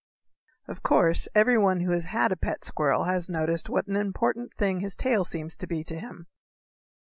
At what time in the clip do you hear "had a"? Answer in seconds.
2.05-2.35